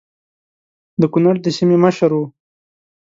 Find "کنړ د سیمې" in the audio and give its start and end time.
1.13-1.77